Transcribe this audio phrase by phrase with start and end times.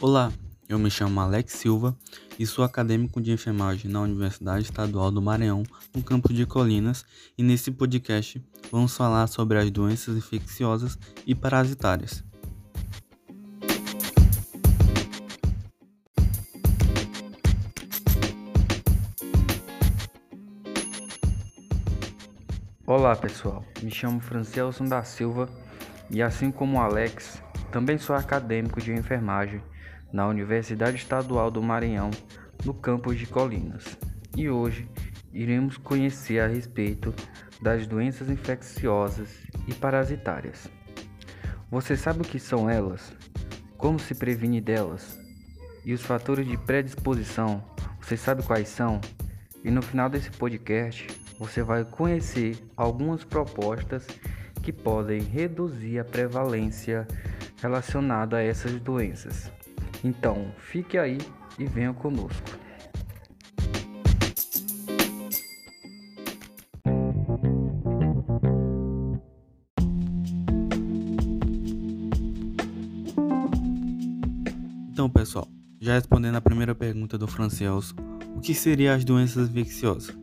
[0.00, 0.32] Olá,
[0.68, 1.96] eu me chamo Alex Silva
[2.38, 7.04] e sou acadêmico de enfermagem na Universidade Estadual do Maranhão, no campus de Colinas,
[7.36, 8.40] e nesse podcast
[8.70, 10.96] vamos falar sobre as doenças infecciosas
[11.26, 12.22] e parasitárias.
[22.86, 25.48] Olá pessoal, me chamo Francelson da Silva
[26.08, 27.42] e assim como Alex,
[27.72, 29.60] também sou acadêmico de enfermagem
[30.12, 32.10] na Universidade Estadual do Maranhão,
[32.64, 33.96] no campus de Colinas.
[34.36, 34.88] E hoje
[35.32, 37.14] iremos conhecer a respeito
[37.60, 39.28] das doenças infecciosas
[39.66, 40.70] e parasitárias.
[41.70, 43.12] Você sabe o que são elas?
[43.76, 45.18] Como se previne delas?
[45.84, 47.62] E os fatores de predisposição,
[48.00, 49.00] você sabe quais são?
[49.64, 51.06] E no final desse podcast,
[51.38, 54.06] você vai conhecer algumas propostas
[54.62, 57.06] que podem reduzir a prevalência
[57.60, 59.50] relacionada a essas doenças.
[60.04, 61.18] Então, fique aí
[61.58, 62.58] e venha conosco.
[74.90, 75.48] Então, pessoal,
[75.80, 77.94] já respondendo a primeira pergunta do Francelso,
[78.34, 80.16] o que seriam as doenças infecciosas?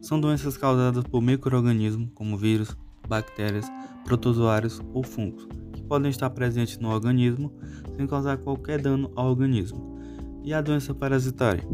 [0.00, 2.76] São doenças causadas por microorganismos como vírus,
[3.08, 3.66] bactérias,
[4.04, 5.48] protozoários ou fungos,
[5.90, 7.52] podem estar presentes no organismo
[7.96, 9.98] sem causar qualquer dano ao organismo.
[10.44, 11.64] E a doença parasitária?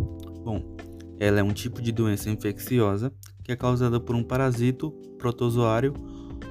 [0.42, 0.74] Bom,
[1.20, 3.12] ela é um tipo de doença infecciosa
[3.44, 5.92] que é causada por um parasito, protozoário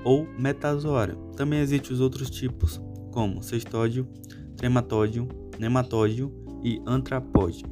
[0.03, 1.17] ou metazoário.
[1.35, 2.79] Também existem os outros tipos,
[3.11, 4.07] como cestódio,
[4.55, 6.31] trematódio, nematódio
[6.63, 7.65] e antrapódio.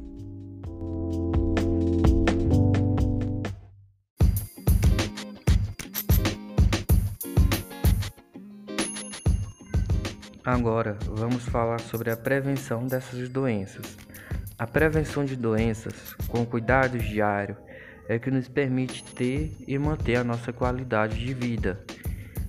[10.44, 13.96] Agora vamos falar sobre a prevenção dessas doenças.
[14.58, 17.56] A prevenção de doenças com cuidados diários
[18.06, 21.82] é que nos permite ter e manter a nossa qualidade de vida.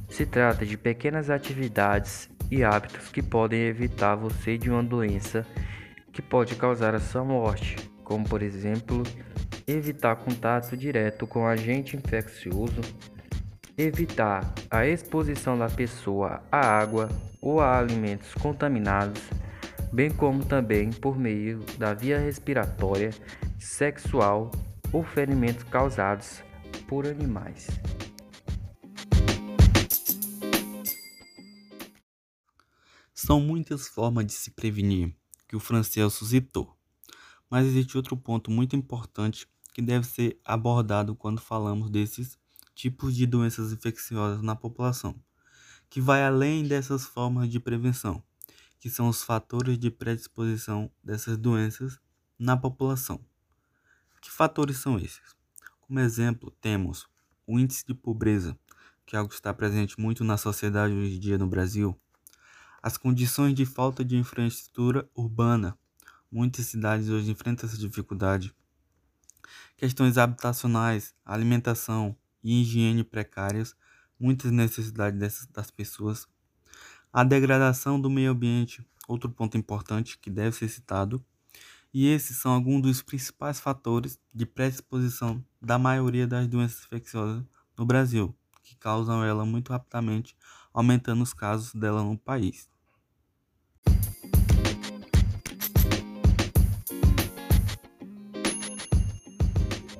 [0.09, 5.45] Se trata de pequenas atividades e hábitos que podem evitar você de uma doença
[6.11, 9.03] que pode causar a sua morte, como por exemplo,
[9.65, 12.81] evitar contato direto com agente infeccioso,
[13.77, 17.09] evitar a exposição da pessoa à água
[17.41, 19.21] ou a alimentos contaminados,
[19.91, 23.11] bem como também por meio da via respiratória,
[23.59, 24.49] sexual
[24.93, 26.41] ou ferimentos causados
[26.87, 27.67] por animais.
[33.13, 35.13] São muitas formas de se prevenir
[35.47, 36.77] que o francês citou,
[37.49, 42.37] mas existe outro ponto muito importante que deve ser abordado quando falamos desses
[42.75, 45.15] tipos de doenças infecciosas na população,
[45.89, 48.21] que vai além dessas formas de prevenção,
[48.79, 51.97] que são os fatores de predisposição dessas doenças
[52.37, 53.25] na população.
[54.21, 55.35] Que fatores são esses?
[55.79, 57.07] Como exemplo, temos
[57.47, 58.57] o índice de pobreza,
[59.05, 61.97] que é algo que está presente muito na sociedade hoje em dia no Brasil,
[62.81, 65.77] as condições de falta de infraestrutura urbana.
[66.31, 68.53] Muitas cidades hoje enfrentam essa dificuldade.
[69.77, 73.75] Questões habitacionais, alimentação, e higiene precárias,
[74.19, 76.27] muitas necessidades dessas, das pessoas.
[77.11, 81.25] A degradação do meio ambiente, outro ponto importante que deve ser citado.
[81.91, 87.43] E esses são alguns dos principais fatores de predisposição da maioria das doenças infecciosas
[87.77, 90.37] no Brasil, que causam ela muito rapidamente,
[90.71, 92.69] aumentando os casos dela no país.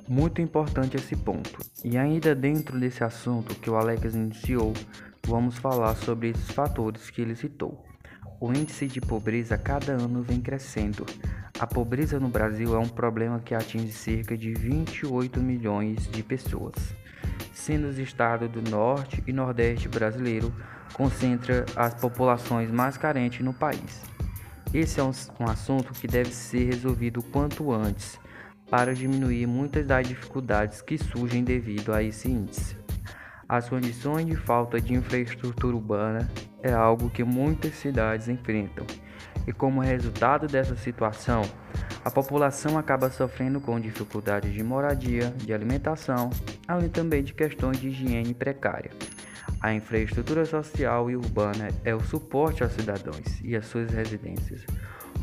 [0.08, 1.60] Muito importante esse ponto.
[1.84, 4.72] E ainda dentro desse assunto que o Alex iniciou,
[5.26, 7.84] vamos falar sobre esses fatores que ele citou.
[8.40, 11.08] O índice de pobreza cada ano vem crescendo.
[11.58, 16.76] A pobreza no Brasil é um problema que atinge cerca de 28 milhões de pessoas,
[17.52, 20.54] sendo os estados do Norte e Nordeste brasileiro
[20.94, 24.04] concentra as populações mais carentes no país.
[24.72, 28.20] Esse é um, um assunto que deve ser resolvido quanto antes
[28.70, 32.78] para diminuir muitas das dificuldades que surgem devido a esse índice.
[33.48, 36.30] As condições de falta de infraestrutura urbana
[36.64, 38.86] é algo que muitas cidades enfrentam,
[39.48, 41.44] e como resultado dessa situação,
[42.04, 46.30] a população acaba sofrendo com dificuldades de moradia, de alimentação,
[46.68, 48.92] além também de questões de higiene precária.
[49.62, 54.66] A infraestrutura social e urbana é o suporte aos cidadãos e às suas residências,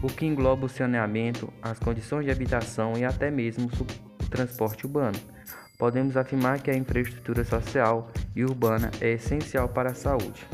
[0.03, 3.71] o que engloba o saneamento, as condições de habitação e até mesmo
[4.21, 5.19] o transporte urbano.
[5.79, 10.47] Podemos afirmar que a infraestrutura social e urbana é essencial para a saúde.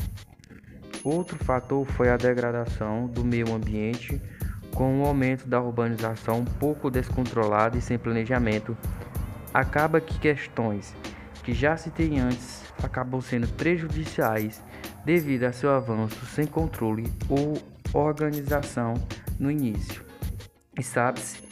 [1.03, 4.21] Outro fator foi a degradação do meio ambiente
[4.73, 8.77] com o aumento da urbanização pouco descontrolada e sem planejamento,
[9.53, 10.95] acaba que questões
[11.43, 14.63] que já citei antes acabam sendo prejudiciais
[15.03, 17.57] devido a seu avanço sem controle ou
[17.93, 18.93] organização
[19.39, 20.03] no início.
[20.77, 21.49] E sabe-se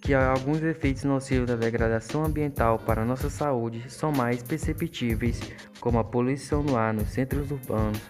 [0.00, 5.40] que alguns efeitos nocivos da degradação ambiental para nossa saúde são mais perceptíveis,
[5.78, 8.00] como a poluição no ar nos centros urbanos,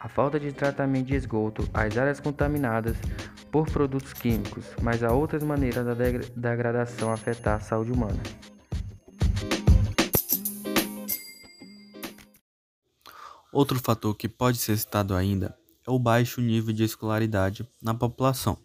[0.00, 2.96] a falta de tratamento de esgoto, as áreas contaminadas
[3.50, 8.20] por produtos químicos, mas há outras maneiras da degradação afetar a saúde humana.
[13.52, 15.56] Outro fator que pode ser citado ainda
[15.86, 18.58] é o baixo nível de escolaridade na população.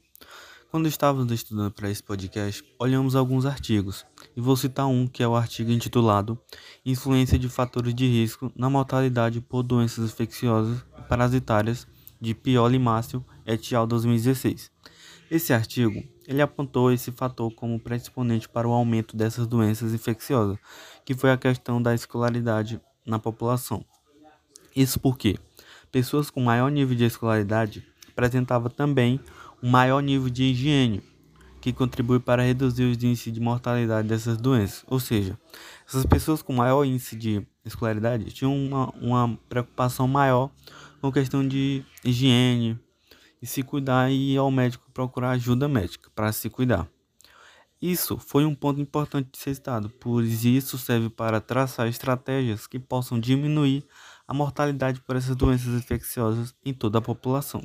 [0.71, 5.27] Quando estávamos estudando para esse podcast, olhamos alguns artigos, e vou citar um que é
[5.27, 6.39] o artigo intitulado
[6.85, 11.85] Influência de fatores de risco na mortalidade por doenças infecciosas e parasitárias
[12.21, 13.85] de Pioli Márcio et al.
[13.85, 14.71] 2016.
[15.29, 20.57] Esse artigo ele apontou esse fator como predisponente para o aumento dessas doenças infecciosas,
[21.03, 23.83] que foi a questão da escolaridade na população.
[24.73, 25.37] Isso porque
[25.91, 29.19] pessoas com maior nível de escolaridade apresentavam também
[29.61, 31.01] um maior nível de higiene,
[31.59, 34.83] que contribui para reduzir os índices de mortalidade dessas doenças.
[34.87, 35.37] Ou seja,
[35.87, 40.49] essas pessoas com maior índice de escolaridade tinham uma, uma preocupação maior
[40.99, 42.79] com questão de higiene
[43.41, 46.87] e se cuidar e ir ao médico procurar ajuda médica para se cuidar.
[47.81, 52.77] Isso foi um ponto importante de ser citado, pois isso serve para traçar estratégias que
[52.77, 53.83] possam diminuir
[54.27, 57.61] a mortalidade por essas doenças infecciosas em toda a população.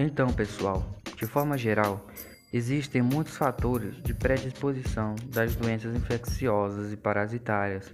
[0.00, 0.84] Então, pessoal,
[1.16, 2.06] de forma geral,
[2.52, 7.92] existem muitos fatores de predisposição das doenças infecciosas e parasitárias,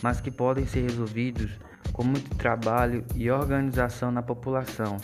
[0.00, 1.50] mas que podem ser resolvidos
[1.92, 4.96] com muito trabalho e organização na população.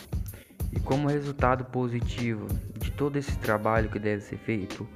[0.71, 2.47] E como resultado positivo
[2.77, 4.87] de todo esse trabalho que deve ser feito,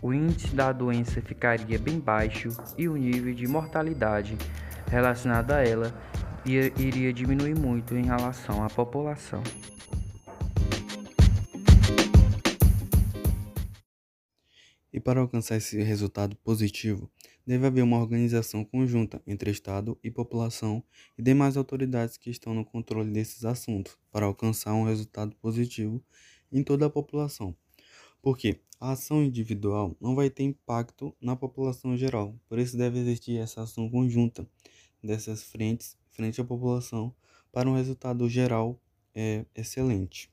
[0.00, 2.48] o índice da doença ficaria bem baixo
[2.78, 4.36] e o nível de mortalidade
[4.86, 5.92] relacionado a ela
[6.46, 9.42] iria diminuir muito em relação à população.
[14.92, 17.10] E para alcançar esse resultado positivo,
[17.46, 20.82] deve haver uma organização conjunta entre Estado e população
[21.18, 26.02] e demais autoridades que estão no controle desses assuntos, para alcançar um resultado positivo
[26.50, 27.54] em toda a população.
[28.22, 33.38] Porque a ação individual não vai ter impacto na população geral, por isso deve existir
[33.38, 34.48] essa ação conjunta
[35.02, 37.14] dessas frentes frente à população
[37.52, 38.80] para um resultado geral
[39.14, 40.30] é, excelente.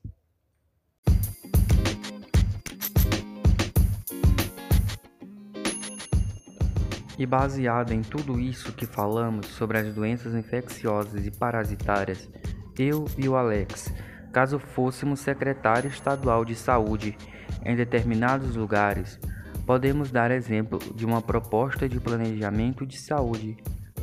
[7.22, 12.28] E baseado em tudo isso que falamos sobre as doenças infecciosas e parasitárias,
[12.76, 13.94] eu e o Alex,
[14.32, 17.16] caso fôssemos secretário estadual de saúde
[17.64, 19.20] em determinados lugares,
[19.64, 23.56] podemos dar exemplo de uma proposta de planejamento de saúde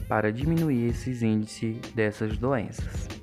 [0.07, 3.19] para diminuir esses índices dessas doenças.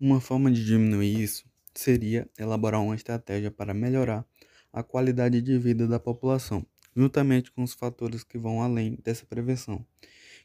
[0.00, 4.26] Uma forma de diminuir isso seria elaborar uma estratégia para melhorar
[4.72, 6.66] a qualidade de vida da população,
[6.96, 9.86] juntamente com os fatores que vão além dessa prevenção,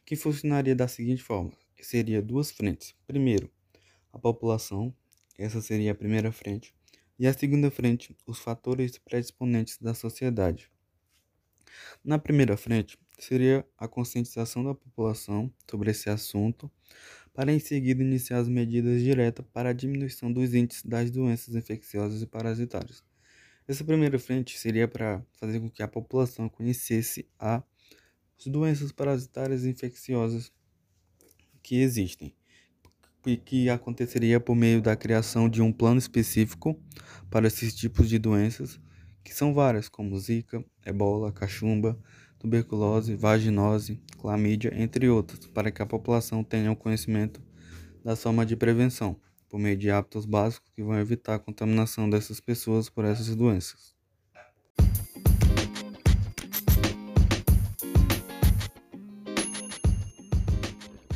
[0.05, 2.93] que funcionaria da seguinte forma: seria duas frentes.
[3.07, 3.49] Primeiro,
[4.11, 4.93] a população,
[5.37, 6.75] essa seria a primeira frente,
[7.17, 10.69] e a segunda frente, os fatores predisponentes da sociedade.
[12.03, 16.69] Na primeira frente, seria a conscientização da população sobre esse assunto,
[17.35, 22.21] para em seguida iniciar as medidas diretas para a diminuição dos índices das doenças infecciosas
[22.21, 23.03] e parasitárias.
[23.67, 27.61] Essa primeira frente seria para fazer com que a população conhecesse as
[28.47, 30.49] doenças parasitárias e infecciosas
[31.61, 32.33] que existem,
[33.25, 36.79] e que aconteceria por meio da criação de um plano específico
[37.29, 38.79] para esses tipos de doenças,
[39.23, 41.99] que são várias, como Zika, Ebola, cachumba,
[42.45, 47.41] tuberculose, vaginose, clamídia, entre outros, para que a população tenha o conhecimento
[48.03, 52.39] da forma de prevenção, por meio de hábitos básicos que vão evitar a contaminação dessas
[52.39, 53.95] pessoas por essas doenças.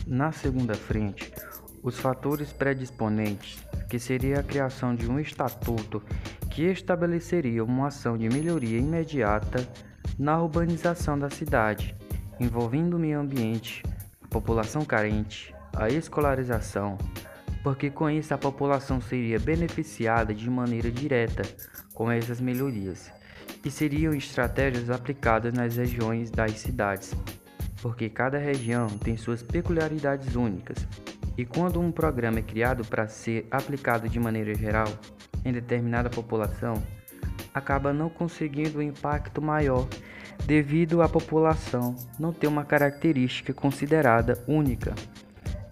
[0.08, 1.32] Na segunda frente,
[1.84, 6.02] os fatores predisponentes, que seria a criação de um estatuto
[6.50, 9.68] que estabeleceria uma ação de melhoria imediata
[10.20, 11.96] na urbanização da cidade,
[12.42, 13.82] envolvendo o meio ambiente,
[14.22, 16.98] a população carente, a escolarização,
[17.64, 21.44] porque com isso a população seria beneficiada de maneira direta
[21.94, 23.10] com essas melhorias
[23.64, 27.16] e seriam estratégias aplicadas nas regiões das cidades,
[27.82, 30.86] porque cada região tem suas peculiaridades únicas.
[31.38, 34.88] E quando um programa é criado para ser aplicado de maneira geral
[35.46, 36.84] em determinada população,
[37.54, 39.88] acaba não conseguindo um impacto maior
[40.46, 44.94] devido à população não ter uma característica considerada única.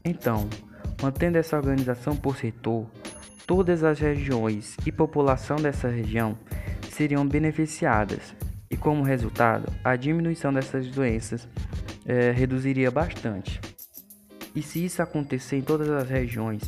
[0.04, 0.50] Então,
[1.02, 2.86] mantendo essa organização por setor,
[3.46, 6.38] todas as regiões e população dessa região
[6.92, 8.36] seriam beneficiadas,
[8.70, 11.48] e como resultado, a diminuição dessas doenças
[12.06, 13.62] é, reduziria bastante.
[14.56, 16.64] E se isso acontecer em todas as regiões,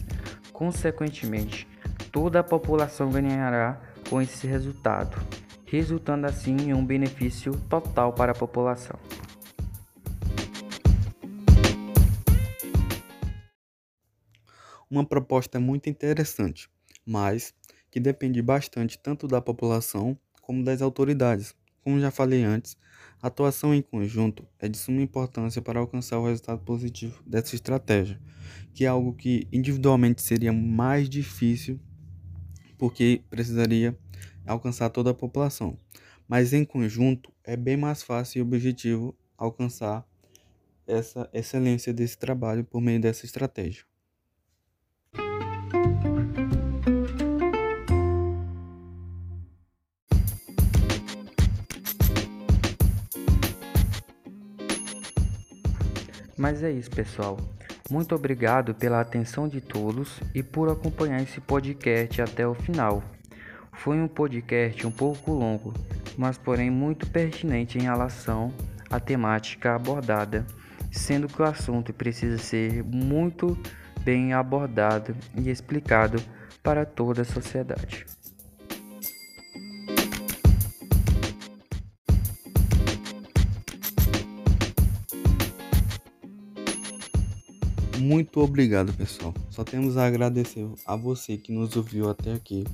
[0.54, 1.68] consequentemente,
[2.12, 5.18] toda a população ganhará com esse resultado,
[5.70, 9.00] resultando assim em um benefício total para a população.
[14.90, 16.68] Uma proposta muito interessante,
[17.06, 17.54] mas
[17.92, 21.54] que depende bastante tanto da população como das autoridades.
[21.84, 22.76] Como já falei antes,
[23.22, 28.20] a atuação em conjunto é de suma importância para alcançar o resultado positivo dessa estratégia,
[28.74, 31.80] que é algo que individualmente seria mais difícil
[32.80, 33.96] porque precisaria
[34.46, 35.78] alcançar toda a população.
[36.28, 40.06] Mas em conjunto é bem mais fácil e objetivo alcançar
[40.86, 43.84] essa excelência desse trabalho por meio dessa estratégia.
[56.40, 57.38] Mas é isso, pessoal.
[57.90, 63.04] Muito obrigado pela atenção de todos e por acompanhar esse podcast até o final.
[63.80, 65.74] Foi um podcast um pouco longo,
[66.18, 68.54] mas porém muito pertinente em relação
[68.90, 70.46] à temática abordada,
[70.92, 73.58] sendo que o assunto precisa ser muito
[74.02, 76.22] bem abordado e explicado
[76.62, 78.06] para toda a sociedade.
[87.98, 89.34] Muito obrigado, pessoal.
[89.50, 92.66] Só temos a agradecer a você que nos ouviu até aqui.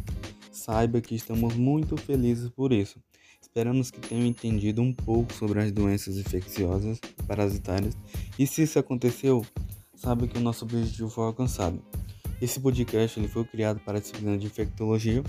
[0.56, 2.98] Saiba que estamos muito felizes por isso.
[3.42, 6.98] Esperamos que tenham entendido um pouco sobre as doenças infecciosas
[7.28, 7.96] parasitárias.
[8.40, 9.46] E se isso aconteceu,
[9.96, 11.84] saiba que o nosso objetivo foi alcançado.
[12.42, 15.22] Esse podcast ele foi criado para a disciplina de infectologia,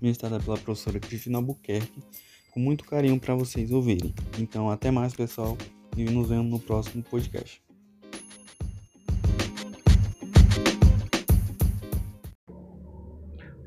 [0.00, 2.02] ministrada pela professora Cristina Albuquerque,
[2.50, 4.12] com muito carinho para vocês ouvirem.
[4.40, 5.56] Então, até mais, pessoal,
[5.96, 7.62] e nos vemos no próximo podcast.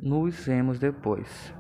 [0.05, 1.51] Nos vemos depois.